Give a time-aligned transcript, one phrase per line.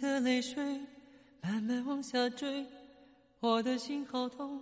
[0.00, 0.80] 的泪水
[1.42, 2.66] 慢慢往下坠，
[3.40, 4.60] 我的心好痛，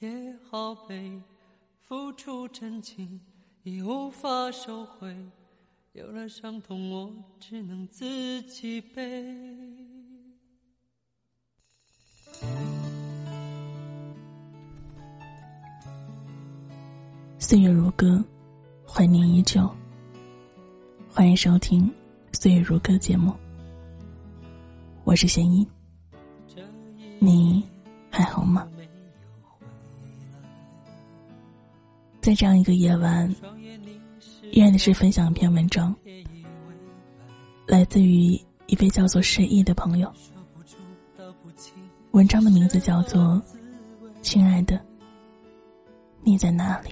[0.00, 1.20] 也好悲，
[1.82, 3.20] 付出真情
[3.62, 5.14] 已无法收回，
[5.92, 9.34] 有了伤痛我只能自己背。
[17.38, 18.24] 岁月如歌，
[18.86, 19.70] 怀念依旧。
[21.08, 21.88] 欢迎收听
[22.38, 23.32] 《岁月如歌》节目，
[25.06, 25.64] 我是贤一，
[27.20, 27.62] 你
[28.10, 28.68] 还好吗？
[32.20, 33.32] 在这样一个夜晚，
[34.50, 35.94] 依然的是分享一篇文章，
[37.68, 38.32] 来自于
[38.66, 40.12] 一位叫做失意的朋友。
[42.10, 43.22] 文章的名字叫做
[44.22, 44.84] 《亲爱的，
[46.24, 46.90] 你在哪里》。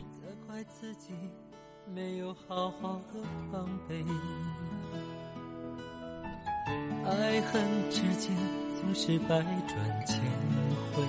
[1.92, 4.04] 没有好好的防备，
[7.06, 8.34] 爱恨之间
[8.80, 10.18] 总是百转千
[10.92, 11.02] 回。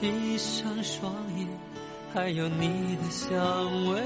[0.00, 1.46] 闭上双眼，
[2.12, 3.32] 还有你的香
[3.90, 4.00] 味。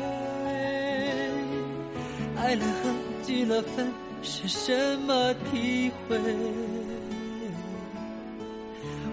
[2.37, 6.19] 爱了恨，聚了分，是什么体会？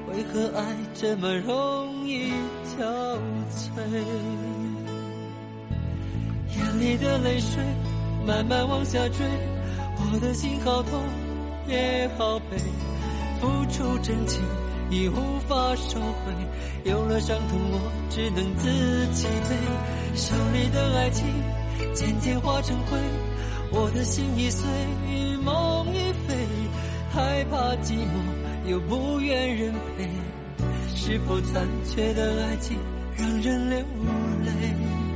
[0.07, 2.31] 为何爱这么容易？
[2.77, 2.85] 憔
[3.51, 3.69] 悴，
[6.55, 7.63] 眼里的泪水
[8.25, 9.25] 慢慢往下坠，
[9.97, 11.03] 我的心好痛
[11.67, 12.57] 也好悲，
[13.41, 14.41] 付出真情
[14.89, 16.31] 已无法收回，
[16.83, 19.55] 有了伤痛我只能自己背，
[20.15, 21.25] 手里的爱情
[21.93, 22.97] 渐渐化成灰，
[23.71, 24.67] 我的心已碎，
[25.43, 26.35] 梦已飞，
[27.11, 30.07] 害怕寂寞又不愿人陪。
[30.95, 32.77] 是否残缺的爱情
[33.15, 33.79] 让人流
[34.45, 35.08] 泪？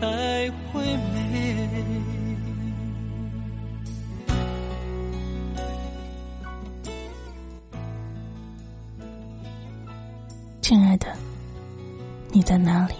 [0.00, 1.68] 才会美？
[10.62, 11.14] 亲爱的，
[12.32, 12.94] 你在哪里？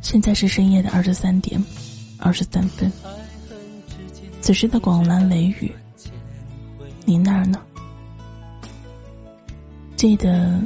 [0.00, 1.62] 现在是深夜的二十三点
[2.18, 2.90] 二十三分。
[4.40, 5.72] 此时的广蓝雷雨，
[7.04, 7.60] 你那儿呢？
[9.94, 10.60] 记得，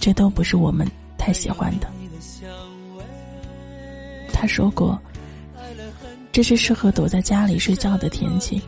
[0.00, 0.84] 这都不是我们
[1.16, 1.88] 太喜欢的。
[4.40, 4.96] 他说过，
[6.30, 8.62] 这是适合躲在家里睡觉的天气。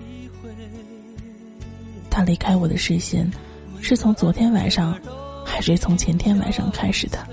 [2.10, 3.30] 他离开我的视线，
[3.80, 4.98] 是从昨天晚上，
[5.46, 7.24] 还是从前天晚上开始的？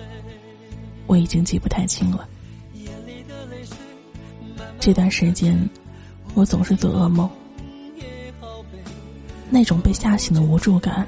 [1.08, 2.30] 我已经记不太清了。
[4.80, 5.60] 这段时间，
[6.36, 7.28] 我总是做噩梦，
[9.50, 11.08] 那种被吓醒的无助感。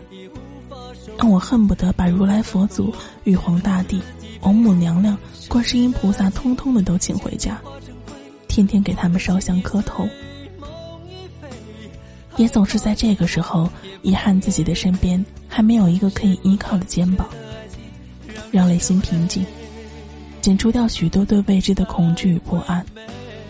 [1.19, 2.91] 让我恨不得把如来佛祖、
[3.25, 4.01] 玉皇大帝、
[4.41, 5.17] 王母娘娘、
[5.47, 7.59] 观世音菩萨通通的都请回家，
[8.47, 10.07] 天天给他们烧香磕头。
[12.37, 13.69] 也总是在这个时候，
[14.01, 17.27] 遗憾自己的身边还没有一个可以依靠的肩膀，
[18.49, 19.45] 让内心平静，
[20.41, 22.85] 减除掉许多对未知的恐惧与不安，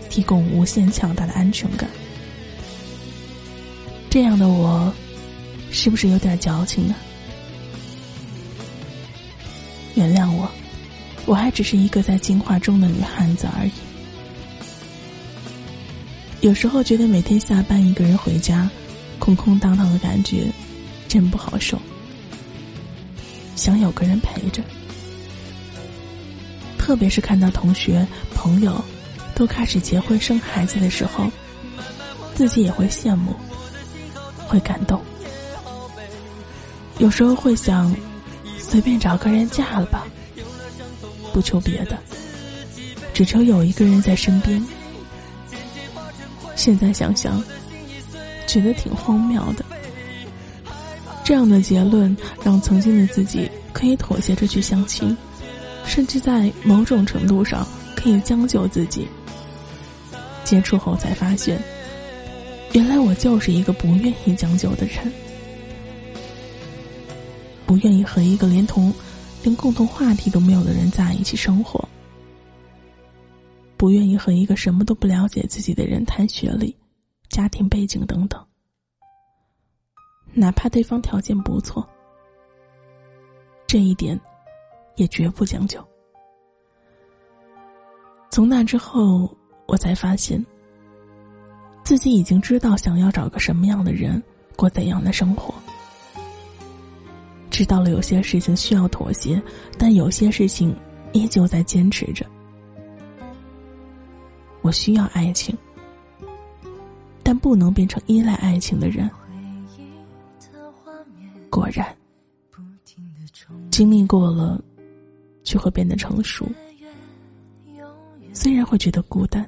[0.10, 1.88] 提供无限强大的安全感。
[4.10, 4.92] 这样的我，
[5.72, 6.96] 是不是有点矫情呢？
[9.94, 10.50] 原谅我，
[11.30, 13.72] 我还只是一个在进化中的女汉子而已。
[16.42, 18.68] 有时候觉得每天下班一个人回家，
[19.20, 20.52] 空空荡荡的感觉，
[21.08, 21.80] 真不好受。
[23.56, 24.64] 想有个人陪着，
[26.80, 28.84] 特别是看到同学朋友
[29.36, 31.30] 都开始结婚生孩子的时候，
[32.34, 33.36] 自己也会羡慕，
[34.48, 35.00] 会感动。
[36.98, 37.96] 有时候会想。
[38.62, 40.06] 随便找个人嫁了吧，
[41.34, 41.98] 不求别的，
[43.14, 44.64] 只求有一个人在身边。
[46.56, 47.42] 现在想想，
[48.48, 49.64] 觉得挺荒谬的。
[51.24, 55.16] 这样的结论让曾经的自己可以妥协着去相亲，
[55.86, 59.08] 甚至在某种程度上可以将就自己。
[60.44, 61.62] 接触后才发现，
[62.74, 65.12] 原来我就是一个不愿意将就的人。
[67.68, 68.92] 不愿意和一个连同、
[69.44, 71.88] 连共同话题都没有的人在一起生活。
[73.78, 76.76] 不愿意和一个什么都不了解自己的人谈学历、
[77.30, 78.46] 家庭背景等等。
[80.34, 81.88] 哪怕对方条件不错，
[83.66, 84.20] 这一点
[84.96, 85.84] 也绝不将就。
[88.30, 89.36] 从那之后，
[89.66, 90.46] 我才发现，
[91.84, 94.22] 自己已经知道想要找个什么样的人，
[94.56, 95.54] 过怎样的生活。
[97.60, 99.42] 知道了有些事情需要妥协，
[99.78, 100.74] 但有些事情
[101.12, 102.26] 依旧在坚持着。
[104.62, 105.54] 我需要爱情，
[107.22, 109.12] 但不能变成依赖爱情的人。
[111.50, 111.94] 果然，
[113.70, 114.58] 经历过了，
[115.44, 116.48] 就会变得成熟。
[118.32, 119.46] 虽然会觉得孤单，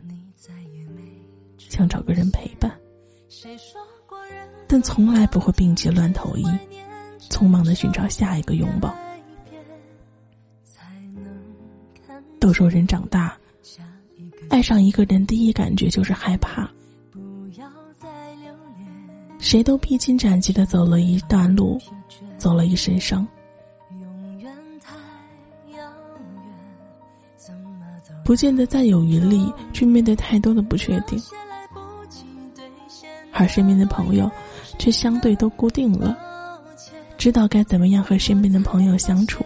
[1.57, 2.77] 想找个人陪伴，
[4.67, 6.45] 但从来不会病急乱投医，
[7.31, 8.93] 匆忙的寻找下一个拥抱。
[12.39, 13.37] 都说人长大，
[14.49, 16.69] 爱上一个人第一感觉就是害怕。
[19.39, 21.79] 谁都披荆斩棘的走了一段路，
[22.37, 23.27] 走了一身伤，
[28.23, 31.19] 不见得再有余力去面对太多的不确定，
[33.33, 34.29] 而身边的朋友
[34.77, 36.17] 却相对都固定了，
[37.21, 39.45] 知道该怎么样和身边的朋友相处。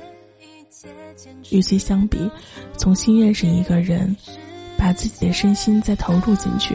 [1.52, 2.32] 与其相比，
[2.78, 4.16] 从新认识一个人，
[4.78, 6.74] 把自己的身心再投入进去，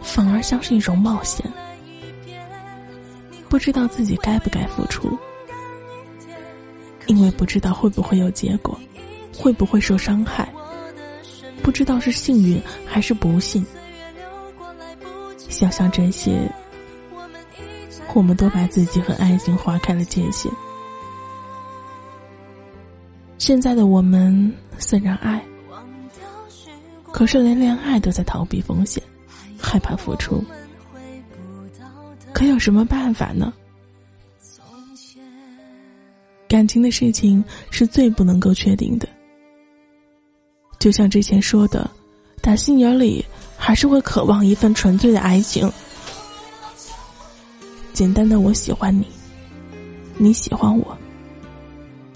[0.00, 1.44] 反而像是一种冒险。
[3.48, 5.18] 不知道自己该不该付出，
[7.06, 8.78] 因为不知道会不会有结果，
[9.36, 10.48] 会不会受伤害，
[11.60, 13.66] 不知道是幸运还是不幸。
[15.48, 16.48] 想想这些，
[18.14, 20.50] 我们都把自己和爱情划开了界限。
[23.38, 25.44] 现在的我们虽然爱，
[27.12, 29.02] 可是连恋爱都在逃避风险，
[29.58, 30.42] 害怕付出。
[32.32, 33.52] 可有什么办法呢？
[36.48, 39.08] 感情的事情是最不能够确定的。
[40.78, 41.90] 就像之前说的，
[42.40, 43.24] 打心眼里
[43.56, 45.70] 还是会渴望一份纯粹的爱情。
[47.94, 49.06] 简单的我喜欢你，
[50.18, 50.98] 你喜欢我，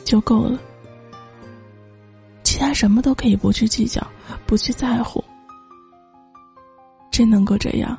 [0.05, 0.59] 就够了。
[2.43, 4.05] 其他什么都可以不去计较，
[4.45, 5.23] 不去在乎。
[7.13, 7.97] 真能够这样，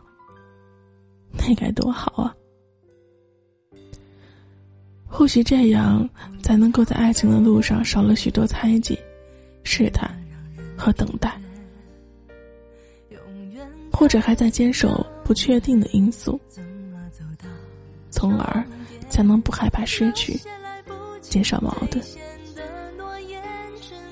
[1.31, 2.35] 那该多好啊！
[5.07, 6.07] 或许这样
[6.43, 8.99] 才能够在爱情的路上少了许多猜忌、
[9.63, 10.09] 试探
[10.77, 11.33] 和等待，
[13.89, 16.39] 或者还在坚守不确定的因素，
[18.11, 18.63] 从而
[19.09, 20.39] 才能不害怕失去，
[21.21, 22.03] 减少矛盾。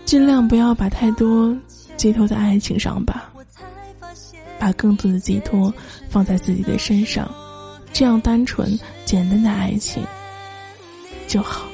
[0.06, 1.56] 尽量不要把太多
[1.98, 3.32] 寄托在爱情上吧，
[4.58, 5.74] 把更多的寄托
[6.10, 7.30] 放在自己的身上，
[7.92, 10.02] 这样单纯简单的爱情
[11.28, 11.68] 就好。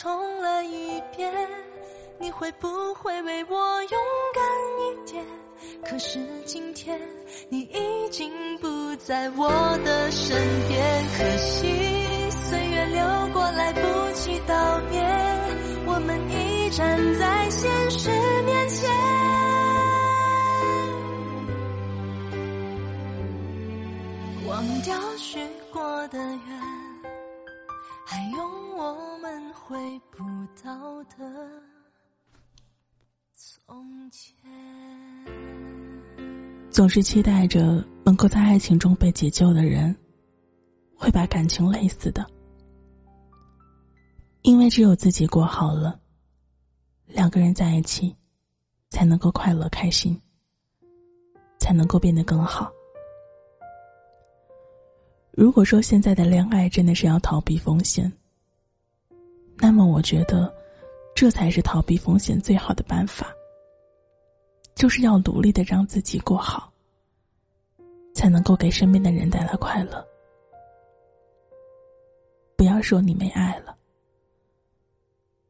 [0.00, 1.28] 重来一遍，
[2.20, 4.00] 你会不会为我勇
[4.32, 4.44] 敢
[4.78, 5.24] 一点？
[5.84, 7.00] 可是今天
[7.48, 9.48] 你已经不在我
[9.84, 10.36] 的身
[10.68, 13.80] 边，可惜岁月流过来不
[14.12, 15.00] 及道别，
[30.62, 31.16] 到的
[33.32, 34.36] 从前。
[36.70, 39.94] 总是期待着能够在爱情中被解救的人，
[40.96, 42.24] 会把感情累死的。
[44.42, 46.00] 因为只有自己过好了，
[47.06, 48.14] 两个人在一起，
[48.90, 50.20] 才能够快乐开心，
[51.58, 52.72] 才能够变得更好。
[55.32, 58.10] 如果说现在的恋爱真的是要逃避风险，
[59.60, 60.52] 那么我觉得，
[61.14, 63.34] 这才是逃避风险最好的办法。
[64.74, 66.72] 就是要努力的让自己过好，
[68.14, 70.06] 才能够给身边的人带来快乐。
[72.56, 73.76] 不要说你没爱了，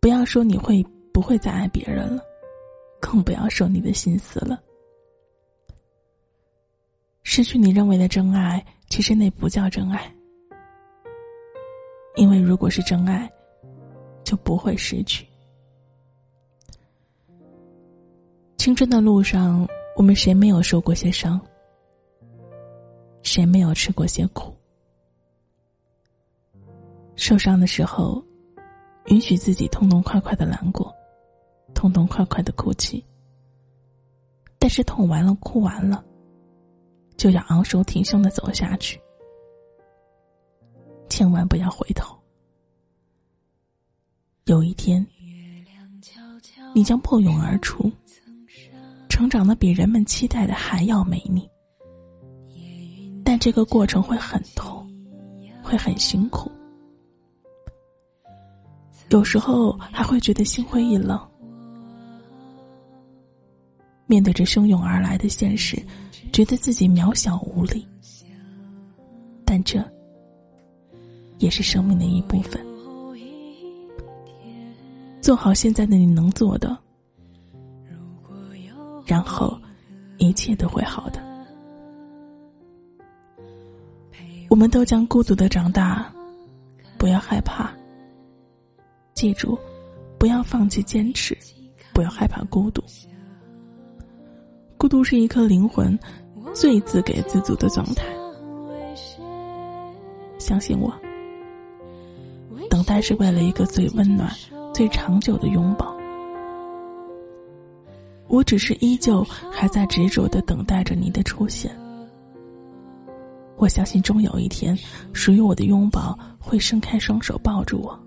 [0.00, 2.22] 不要说你会不会再爱别人了，
[3.00, 4.58] 更不要说你的心死了。
[7.22, 10.10] 失去你认为的真爱，其实那不叫真爱。
[12.16, 13.30] 因为如果是真爱，
[14.28, 15.26] 就不会失去。
[18.58, 19.66] 青春的路上，
[19.96, 21.40] 我们谁没有受过些伤？
[23.22, 24.54] 谁没有吃过些苦？
[27.16, 28.22] 受伤的时候，
[29.06, 30.94] 允许自己痛痛快快的难过，
[31.72, 33.02] 痛痛快快的哭泣。
[34.58, 36.04] 但是痛完了，哭完了，
[37.16, 39.00] 就要昂首挺胸的走下去，
[41.08, 42.17] 千万不要回头。
[44.48, 45.06] 有一天，
[46.74, 47.90] 你将破蛹而出。
[49.10, 51.46] 成长的比人们期待的还要美丽，
[53.22, 54.88] 但这个过程会很痛，
[55.62, 56.50] 会很辛苦，
[59.10, 61.20] 有时候还会觉得心灰意冷。
[64.06, 65.76] 面对着汹涌而来的现实，
[66.32, 67.86] 觉得自己渺小无力，
[69.44, 69.84] 但这
[71.38, 72.67] 也是生命的一部分。
[75.28, 76.74] 做好现在的你能做的。
[79.04, 79.60] 然后，
[80.16, 81.20] 一切都会好的。
[84.48, 86.10] 我们都将孤独的长大，
[86.96, 87.70] 不要害怕。
[89.12, 89.58] 记住，
[90.18, 91.36] 不要放弃坚持，
[91.92, 92.82] 不要害怕孤独。
[94.78, 95.98] 孤独是一颗灵魂
[96.54, 98.06] 最自给自足的状态。
[100.38, 100.90] 相信我，
[102.70, 104.34] 等待是为了一个最温暖、
[104.78, 105.92] 最长久的拥抱。
[108.28, 111.76] 我只是依旧还在执着的等待着你的出现。
[113.56, 114.78] 我相信终有一天，
[115.12, 117.98] 属于我的拥抱会伸开双手抱住我。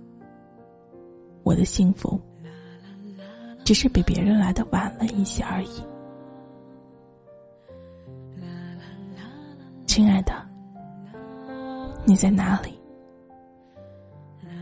[1.44, 2.18] 我的幸福，
[3.66, 5.84] 只是比别人来的晚了一些而已。
[9.86, 10.32] 亲爱的，
[12.06, 12.80] 你在哪里？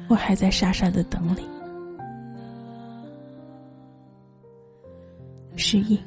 [0.08, 1.48] 我还在傻傻的等你。
[5.70, 6.00] 失忆。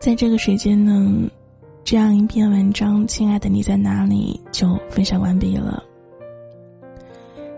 [0.00, 1.30] 在这个时间呢，
[1.84, 4.40] 这样一篇文章，亲爱的你在哪里？
[4.50, 5.80] 就分享完毕了。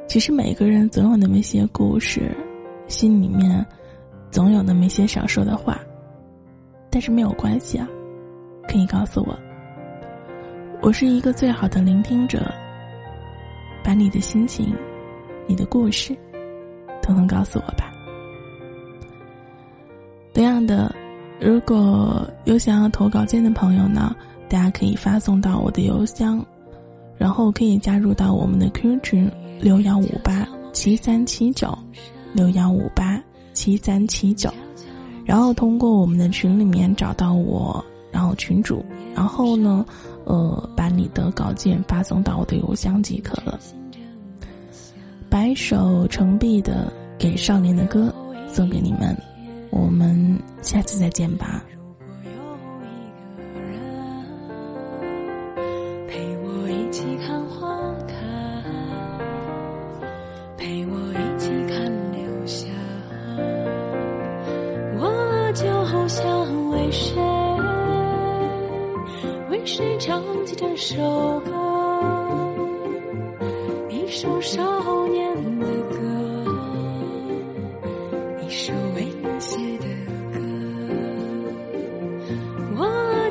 [0.06, 2.30] 其实每个人总有那么一些故事，
[2.86, 3.64] 心里面
[4.30, 5.80] 总有那么一些想说的话，
[6.90, 7.88] 但是没有关系啊，
[8.68, 9.38] 可以告诉我，
[10.82, 12.52] 我是一个最好的聆听者。
[13.82, 14.74] 把你的心情、
[15.46, 16.16] 你的故事，
[17.02, 17.92] 都能告诉我吧。
[20.32, 20.94] 同样的，
[21.40, 24.14] 如果有想要投稿件的朋友呢，
[24.48, 26.44] 大家可以发送到我的邮箱，
[27.18, 31.76] 然后可以加入到我们的 QQ 群六幺五八七三七九
[32.32, 33.22] 六幺五八
[33.52, 34.50] 七三七九，
[35.24, 38.84] 然后通过我们的群里面找到我，然后群主，
[39.14, 39.84] 然后呢。
[40.24, 43.58] 呃，把你的稿件发送到我的邮箱即可了。
[45.28, 48.14] 白首成碧的给少年的歌，
[48.50, 49.16] 送给你们，
[49.70, 51.64] 我们下次再见吧。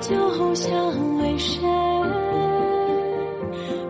[0.01, 1.61] 我就像为谁？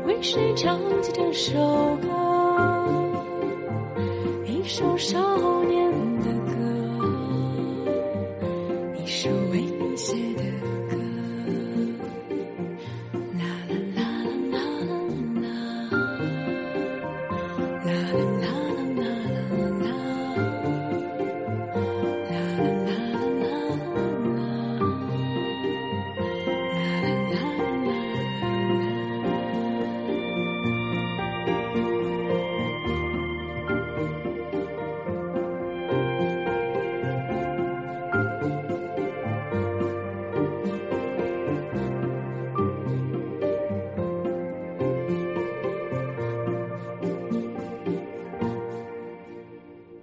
[0.06, 1.58] 为谁唱起这首
[2.02, 2.10] 歌？
[4.46, 5.18] 一首少
[5.64, 5.90] 年
[6.20, 6.31] 的。